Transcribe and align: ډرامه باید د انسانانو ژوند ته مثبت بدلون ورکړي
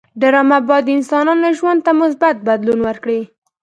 ډرامه 0.21 0.57
باید 0.67 0.83
د 0.85 0.89
انسانانو 0.97 1.47
ژوند 1.57 1.79
ته 1.85 1.91
مثبت 2.01 2.35
بدلون 2.47 2.79
ورکړي 2.87 3.21